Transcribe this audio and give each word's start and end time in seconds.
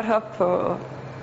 godt 0.00 0.12
hop 0.12 0.36
på 0.36 0.76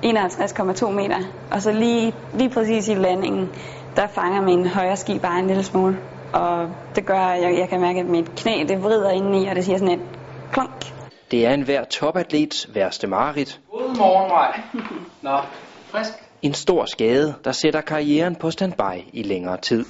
51,2 0.06 0.90
meter, 0.90 1.18
og 1.52 1.62
så 1.62 1.72
lige, 1.72 2.14
lige 2.34 2.50
præcis 2.50 2.88
i 2.88 2.94
landingen, 2.94 3.50
der 3.96 4.08
fanger 4.08 4.42
min 4.42 4.68
højre 4.68 4.98
ski 4.98 5.20
bare 5.20 5.40
en 5.40 5.48
lille 5.48 5.64
smule. 5.64 5.98
Og 6.34 6.70
det 6.96 7.06
gør, 7.06 7.20
at 7.20 7.42
jeg, 7.42 7.60
jeg 7.60 7.70
kan 7.70 7.82
mærke, 7.82 8.00
at 8.00 8.06
mit 8.06 8.36
knæ 8.36 8.66
det 8.68 8.84
vrider 8.84 9.10
indeni, 9.10 9.48
og 9.48 9.56
det 9.56 9.66
siger 9.66 9.78
sådan 9.78 10.00
et 10.00 10.06
klonk. 10.52 10.94
Det 11.32 11.46
er 11.46 11.54
en 11.54 11.62
hver 11.62 11.84
topatlets 11.84 12.76
værste 12.76 13.08
mareridt. 13.08 13.60
Godmorgen, 13.72 14.30
Maj. 14.30 14.62
Nå, 15.32 15.38
frisk. 15.86 16.14
En 16.42 16.54
stor 16.54 16.86
skade, 16.86 17.36
der 17.44 17.52
sætter 17.52 17.82
karrieren 17.82 18.36
på 18.36 18.52
standby 18.52 19.04
i 19.14 19.24
længere 19.24 19.58
tid. 19.58 19.86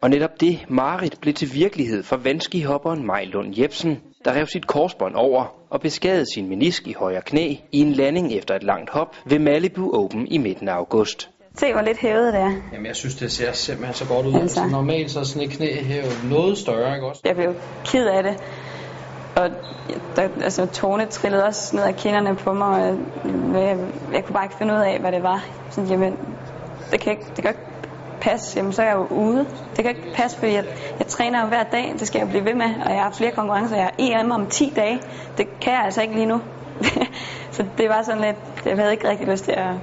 Og 0.00 0.10
netop 0.10 0.40
det, 0.40 0.64
Marit 0.68 1.18
blev 1.20 1.34
til 1.34 1.54
virkelighed 1.54 2.02
for 2.02 2.16
vandskihopperen 2.16 3.06
Maj 3.06 3.24
Lund 3.24 3.54
Jebsen, 3.58 4.00
der 4.24 4.32
rev 4.32 4.46
sit 4.46 4.66
korsbånd 4.66 5.14
over 5.14 5.44
og 5.70 5.80
beskadede 5.80 6.34
sin 6.34 6.48
menisk 6.48 6.86
i 6.86 6.94
højre 6.98 7.22
knæ 7.22 7.54
i 7.72 7.80
en 7.80 7.92
landing 7.92 8.32
efter 8.32 8.54
et 8.54 8.62
langt 8.62 8.90
hop 8.90 9.16
ved 9.26 9.38
Malibu 9.38 9.90
Open 9.94 10.26
i 10.26 10.38
midten 10.38 10.68
af 10.68 10.74
august. 10.74 11.30
Se, 11.56 11.72
hvor 11.72 11.82
lidt 11.82 11.98
hævet 11.98 12.32
det 12.32 12.40
er. 12.40 12.52
Jamen, 12.72 12.86
jeg 12.86 12.96
synes, 12.96 13.14
det 13.14 13.32
ser 13.32 13.52
simpelthen 13.52 13.94
så 13.94 14.08
godt 14.08 14.26
ud. 14.26 14.34
Altså. 14.34 14.60
Altså. 14.60 14.76
Normalt 14.76 15.10
så 15.10 15.20
er 15.20 15.24
sådan 15.24 15.48
et 15.48 15.54
knæ 15.56 15.82
her 15.82 16.02
jo 16.04 16.28
noget 16.28 16.58
større, 16.58 16.94
ikke 16.94 17.06
også? 17.06 17.20
Jeg 17.24 17.36
blev 17.36 17.54
ked 17.84 18.06
af 18.06 18.22
det. 18.22 18.36
Og 19.36 19.50
der, 20.16 20.28
altså, 20.42 20.66
tårne 20.66 21.06
trillede 21.06 21.44
også 21.44 21.76
ned 21.76 21.84
ad 21.84 21.92
kinderne 21.92 22.36
på 22.36 22.52
mig, 22.52 22.68
og 22.68 22.80
jeg, 22.80 22.96
jeg, 23.54 23.78
jeg 24.12 24.24
kunne 24.24 24.34
bare 24.34 24.44
ikke 24.44 24.56
finde 24.58 24.74
ud 24.74 24.78
af, 24.78 25.00
hvad 25.00 25.12
det 25.12 25.22
var. 25.22 25.44
Sådan, 25.70 25.90
jamen, 25.90 26.16
det 26.90 27.00
kan 27.00 27.12
ikke, 27.12 27.24
det 27.36 27.44
kan 27.44 27.48
ikke 27.48 27.73
passe. 28.24 28.56
Jamen, 28.58 28.72
så 28.72 28.82
er 28.82 28.86
jeg 28.86 28.96
jo 28.96 29.06
ude. 29.16 29.46
Det 29.76 29.84
kan 29.84 29.88
ikke 29.88 30.12
passe, 30.14 30.38
fordi 30.38 30.52
jeg, 30.52 30.64
jeg 30.98 31.06
træner 31.06 31.42
jo 31.42 31.48
hver 31.48 31.62
dag. 31.62 31.94
Det 31.98 32.06
skal 32.06 32.18
jeg 32.18 32.28
blive 32.28 32.44
ved 32.44 32.54
med, 32.54 32.70
og 32.86 32.90
jeg 32.90 33.02
har 33.02 33.10
flere 33.10 33.30
konkurrencer. 33.30 33.76
Jeg 33.76 33.84
har 33.84 33.94
EM 33.98 34.30
om 34.30 34.46
10 34.46 34.72
dage. 34.76 35.00
Det 35.38 35.46
kan 35.60 35.72
jeg 35.72 35.82
altså 35.84 36.02
ikke 36.02 36.14
lige 36.14 36.26
nu. 36.26 36.40
så 37.56 37.64
det 37.78 37.88
var 37.88 38.02
sådan 38.02 38.22
lidt, 38.22 38.36
jeg 38.66 38.76
havde 38.76 38.92
ikke 38.92 39.08
rigtig 39.08 39.28
lyst 39.28 39.44
til 39.44 39.52
at 39.52 39.74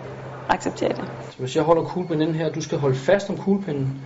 acceptere 0.50 0.90
det. 0.90 1.12
Så 1.32 1.40
hvis 1.40 1.56
jeg 1.56 1.64
holder 1.64 1.84
kuglepinden 1.84 2.28
inde 2.28 2.40
her, 2.40 2.50
du 2.50 2.62
skal 2.62 2.78
holde 2.78 2.96
fast 2.96 3.30
om 3.30 3.38
kuglepinden 3.38 4.02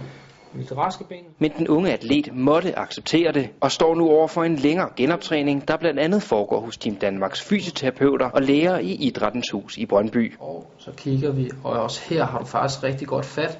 raske 0.78 1.04
ben. 1.04 1.24
Men 1.40 1.52
den 1.58 1.68
unge 1.68 1.94
atlet 1.94 2.30
måtte 2.34 2.80
acceptere 2.80 3.31
det 3.31 3.50
og 3.62 3.72
står 3.72 3.96
nu 3.96 4.09
over 4.09 4.28
for 4.28 4.44
en 4.44 4.56
længere 4.56 4.90
genoptræning, 4.96 5.68
der 5.68 5.78
blandt 5.78 6.00
andet 6.00 6.24
foregår 6.24 6.59
hos 6.59 6.78
Team 6.78 6.96
Danmarks 6.96 7.42
fysioterapeuter 7.42 8.26
og 8.26 8.42
læger 8.42 8.78
i 8.78 8.92
Idrættens 8.92 9.50
Hus 9.50 9.78
i 9.78 9.86
Brøndby. 9.86 10.34
Og 10.40 10.72
så 10.78 10.92
kigger 10.98 11.31
vi, 11.31 11.50
og 11.64 11.72
også 11.72 12.02
her 12.09 12.26
har 12.26 12.40
du 12.40 12.46
faktisk 12.46 12.84
rigtig 12.84 13.08
godt 13.08 13.26
fat. 13.26 13.59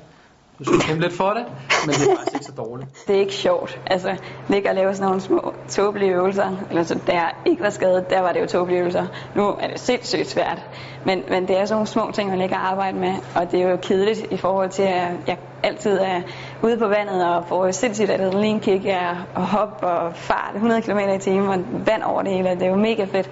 Du 0.59 0.64
skal 0.64 0.80
kæmpe 0.80 1.02
lidt 1.02 1.14
for 1.14 1.30
det, 1.30 1.45
men 1.86 1.95
det 1.95 2.11
er 2.11 2.16
faktisk 2.16 2.34
ikke 2.34 2.45
så 2.45 2.52
dårligt. 2.52 2.89
Det 3.08 3.16
er 3.16 3.20
ikke 3.20 3.34
sjovt. 3.34 3.80
Altså, 3.86 4.16
ligge 4.50 4.70
og 4.70 4.75
lave 4.75 4.95
sådan 4.95 5.06
nogle 5.06 5.22
små 5.22 5.53
tåbelige 5.70 6.11
øvelser. 6.11 6.58
Eller 6.70 6.84
så 6.84 7.00
da 7.08 7.11
jeg 7.11 7.31
ikke 7.45 7.64
var 7.64 7.70
skadet, 7.70 8.09
der 8.09 8.22
var 8.22 8.31
det 8.31 8.42
jo 8.42 8.45
tåbelige 8.45 8.80
øvelser. 8.80 9.08
Nu 9.36 9.48
er 9.48 9.67
det 9.67 9.80
sindssygt 9.80 10.30
svært. 10.30 10.61
Men, 11.06 11.23
men 11.30 11.48
det 11.48 11.58
er 11.58 11.66
sådan 11.66 11.76
nogle 11.76 11.88
små 11.88 12.11
ting, 12.14 12.30
man 12.30 12.39
ligger 12.39 12.56
og 12.56 12.72
arbejde 12.72 12.98
med. 12.98 13.14
Og 13.36 13.52
det 13.52 13.61
er 13.61 13.70
jo 13.70 13.78
kedeligt 13.78 14.26
i 14.31 14.38
forhold 14.38 14.70
til, 14.70 14.83
at 14.83 15.11
jeg 15.28 15.38
altid 15.64 15.98
er 15.98 16.22
ude 16.66 16.77
på 16.77 16.88
vandet 16.88 17.35
og 17.35 17.47
får 17.47 17.71
sindssygt 17.71 18.11
adrenalinkick 18.11 18.85
af 18.85 19.09
at 19.35 19.41
hoppe 19.41 19.88
og 19.88 20.16
fart 20.16 20.52
100 20.55 20.81
km 20.81 20.99
i 21.16 21.19
timen 21.19 21.49
og 21.49 21.88
vand 21.88 22.03
over 22.03 22.21
det 22.21 22.31
hele. 22.31 22.49
Det 22.49 22.61
er 22.61 22.69
jo 22.69 22.75
mega 22.75 23.03
fedt 23.03 23.30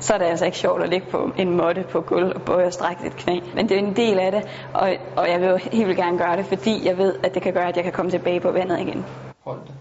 så 0.00 0.14
er 0.14 0.18
det 0.18 0.24
altså 0.24 0.44
ikke 0.44 0.58
sjovt 0.58 0.82
at 0.82 0.88
ligge 0.88 1.06
på 1.10 1.30
en 1.36 1.56
måtte 1.56 1.84
på 1.92 2.00
gulv 2.00 2.32
og 2.34 2.42
både 2.42 2.70
strække 2.70 3.06
et 3.06 3.16
knæ. 3.16 3.40
Men 3.54 3.68
det 3.68 3.74
er 3.74 3.78
en 3.78 3.96
del 3.96 4.18
af 4.18 4.32
det, 4.32 4.42
og, 4.74 4.90
og 5.16 5.30
jeg 5.30 5.40
vil 5.40 5.48
jo 5.48 5.56
helt 5.56 5.86
vildt 5.86 6.00
gerne 6.00 6.18
gøre 6.18 6.36
det, 6.36 6.46
fordi 6.46 6.86
jeg 6.86 6.98
ved, 6.98 7.14
at 7.24 7.34
det 7.34 7.42
kan 7.42 7.52
gøre, 7.52 7.68
at 7.68 7.76
jeg 7.76 7.84
kan 7.84 7.92
komme 7.92 8.10
tilbage 8.10 8.40
på 8.40 8.50
vandet 8.50 8.80
igen. 8.80 9.04
Hold 9.44 9.58
det. 9.66 9.74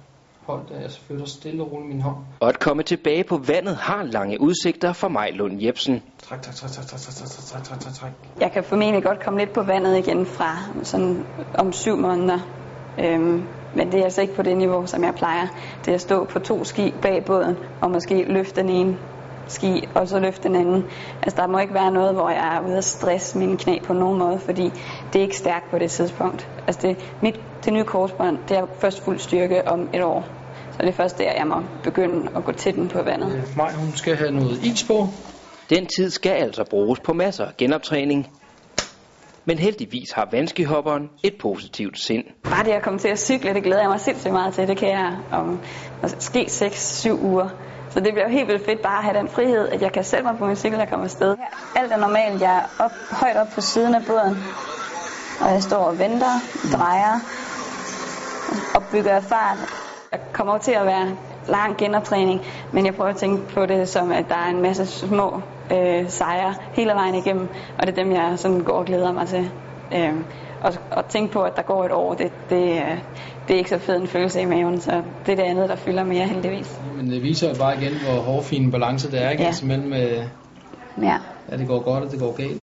Hold 0.47 0.61
det. 0.69 0.81
Jeg 0.81 0.91
flytter 1.07 1.25
stille 1.25 1.63
og 1.63 1.71
roligt 1.71 1.89
min 1.89 2.01
hånd. 2.01 2.15
Og 2.39 2.49
at 2.49 2.59
komme 2.59 2.83
tilbage 2.83 3.23
på 3.23 3.37
vandet 3.37 3.75
har 3.75 4.03
lange 4.03 4.41
udsigter 4.41 4.93
for 4.93 5.07
Maj 5.07 5.29
Lund 5.33 5.61
Jebsen. 5.61 6.03
Træk, 6.23 6.41
træk, 6.41 6.55
træk, 6.55 6.71
træk, 6.71 6.85
træk, 6.87 6.99
træk, 6.99 7.29
træk, 7.29 7.63
træk, 7.63 7.79
træk, 7.79 7.93
træk. 7.93 8.11
Jeg 8.39 8.51
kan 8.51 8.63
formentlig 8.63 9.03
godt 9.03 9.23
komme 9.23 9.39
lidt 9.39 9.53
på 9.53 9.63
vandet 9.63 9.97
igen 9.97 10.25
fra 10.25 10.55
sådan 10.83 11.25
om 11.53 11.73
syv 11.73 11.97
måneder. 11.97 12.58
Øhm, 13.03 13.43
men 13.75 13.91
det 13.91 13.99
er 13.99 14.03
altså 14.03 14.21
ikke 14.21 14.35
på 14.35 14.41
det 14.41 14.57
niveau, 14.57 14.85
som 14.85 15.03
jeg 15.03 15.15
plejer. 15.15 15.47
Det 15.85 15.91
er 15.91 15.95
at 15.95 16.01
stå 16.01 16.25
på 16.25 16.39
to 16.39 16.63
ski 16.63 16.93
bag 17.01 17.25
båden, 17.25 17.55
og 17.81 17.91
måske 17.91 18.23
løfte 18.27 18.61
den 18.61 18.69
ene 18.69 18.97
ski, 19.47 19.87
og 19.95 20.07
så 20.07 20.19
løfte 20.19 20.47
den 20.47 20.55
anden. 20.55 20.85
Altså 21.23 21.41
der 21.41 21.47
må 21.47 21.59
ikke 21.59 21.73
være 21.73 21.91
noget, 21.91 22.13
hvor 22.13 22.29
jeg 22.29 22.55
er 22.57 22.67
ude 22.67 22.77
at 22.77 22.83
stresse 22.83 23.37
mine 23.37 23.57
knæ 23.57 23.79
på 23.83 23.93
nogen 23.93 24.19
måde, 24.19 24.39
fordi 24.39 24.71
det 25.13 25.19
er 25.19 25.23
ikke 25.23 25.37
stærkt 25.37 25.71
på 25.71 25.77
det 25.79 25.91
tidspunkt. 25.91 26.49
Altså 26.67 26.87
det, 26.87 26.97
mit, 27.21 27.39
det 27.65 27.73
nye 27.73 27.83
korsbånd, 27.83 28.37
det 28.49 28.57
er 28.57 28.65
først 28.79 29.03
fuld 29.03 29.19
styrke 29.19 29.67
om 29.67 29.89
et 29.93 30.03
år. 30.03 30.25
Så 30.71 30.77
det 30.81 30.89
er 30.89 30.93
først 30.93 31.17
der, 31.17 31.31
jeg 31.37 31.47
må 31.47 31.55
begynde 31.83 32.29
at 32.35 32.43
gå 32.43 32.51
til 32.51 32.75
den 32.75 32.87
på 32.87 33.01
vandet. 33.01 33.43
Maj, 33.57 33.71
hun 33.73 33.91
skal 33.95 34.15
have 34.15 34.31
noget 34.31 34.63
is 34.63 34.83
på. 34.83 35.07
Den 35.69 35.87
tid 35.97 36.09
skal 36.09 36.31
altså 36.31 36.63
bruges 36.69 36.99
på 36.99 37.13
masser 37.13 37.45
af 37.45 37.57
genoptræning. 37.57 38.27
Men 39.49 39.57
heldigvis 39.57 40.11
har 40.11 40.27
vanskehopperen 40.31 41.09
et 41.23 41.33
positivt 41.41 41.99
sind. 41.99 42.23
Bare 42.43 42.63
det 42.63 42.71
at 42.71 42.81
komme 42.81 42.99
til 42.99 43.07
at 43.07 43.19
cykle, 43.19 43.53
det 43.53 43.63
glæder 43.63 43.81
jeg 43.81 43.89
mig 43.89 43.99
sindssygt 43.99 44.33
meget 44.33 44.53
til. 44.53 44.67
Det 44.67 44.77
kan 44.77 44.89
jeg 44.89 45.17
om 45.31 45.59
måske 46.01 46.41
6-7 46.41 47.11
uger. 47.11 47.49
Så 47.89 47.99
det 47.99 48.13
bliver 48.13 48.23
jo 48.27 48.31
helt 48.31 48.47
vildt 48.47 48.65
fedt 48.65 48.81
bare 48.81 48.97
at 48.97 49.03
have 49.03 49.17
den 49.17 49.27
frihed, 49.27 49.69
at 49.69 49.81
jeg 49.81 49.91
kan 49.91 50.03
sætte 50.03 50.25
mig 50.25 50.37
på 50.37 50.45
min 50.45 50.55
cykel 50.55 50.79
og 50.81 50.89
komme 50.89 51.05
afsted. 51.05 51.35
Alt 51.75 51.91
er 51.91 51.97
normalt. 51.97 52.41
Jeg 52.41 52.57
er 52.57 52.83
op, 52.83 52.91
højt 53.11 53.37
op 53.37 53.47
på 53.55 53.61
siden 53.61 53.95
af 53.95 54.01
båden, 54.07 54.37
og 55.41 55.53
jeg 55.53 55.63
står 55.63 55.83
og 55.83 55.99
venter, 55.99 56.33
drejer 56.73 57.15
og 58.75 58.83
bygger 58.91 59.21
fart. 59.21 59.57
Jeg 60.11 60.19
kommer 60.33 60.57
til 60.57 60.71
at 60.71 60.85
være 60.85 61.17
lang 61.47 61.77
genoptræning, 61.77 62.41
men 62.71 62.85
jeg 62.85 62.95
prøver 62.95 63.09
at 63.09 63.15
tænke 63.15 63.53
på 63.53 63.65
det 63.65 63.89
som, 63.89 64.11
at 64.11 64.25
der 64.29 64.35
er 64.35 64.49
en 64.49 64.61
masse 64.61 64.85
små 64.85 65.41
øh, 65.71 66.09
sejre 66.09 66.53
hele 66.73 66.91
vejen 66.91 67.15
igennem, 67.15 67.47
og 67.77 67.87
det 67.87 67.97
er 67.97 68.03
dem, 68.03 68.11
jeg 68.11 68.33
sådan 68.35 68.59
går 68.59 68.73
og 68.73 68.85
glæder 68.85 69.11
mig 69.11 69.27
til. 69.27 69.49
Øh, 69.95 70.13
og, 70.61 70.73
og 70.91 71.07
tænke 71.07 71.33
på, 71.33 71.41
at 71.43 71.55
der 71.55 71.61
går 71.61 71.85
et 71.85 71.91
år, 71.91 72.13
det, 72.13 72.31
det, 72.49 72.81
det 73.47 73.53
er 73.53 73.57
ikke 73.57 73.69
så 73.69 73.77
fed 73.79 73.95
en 74.01 74.07
følelse 74.07 74.41
i 74.41 74.45
maven, 74.45 74.81
så 74.81 74.91
det 75.25 75.31
er 75.31 75.35
det 75.35 75.43
andet, 75.43 75.69
der 75.69 75.75
fylder 75.75 76.03
mere 76.03 76.25
heldigvis. 76.25 76.79
Men 76.95 77.11
det 77.11 77.23
viser 77.23 77.49
jo 77.49 77.55
bare 77.55 77.81
igen, 77.81 77.93
hvor 77.93 78.21
hårfin 78.21 78.71
balance 78.71 79.11
det 79.11 79.23
er, 79.25 79.29
ikke? 79.29 79.43
Ja. 79.43 79.47
Altså 79.47 79.65
mellem, 79.65 79.93
øh, 79.93 80.23
Ja. 81.01 81.15
at 81.47 81.59
det 81.59 81.67
går 81.67 81.79
godt, 81.83 82.03
og 82.03 82.11
det 82.11 82.19
går 82.19 82.35
galt. 82.37 82.57